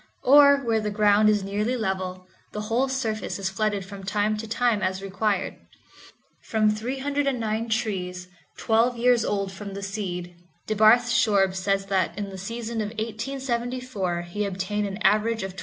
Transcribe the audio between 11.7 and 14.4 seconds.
that in the season of 1874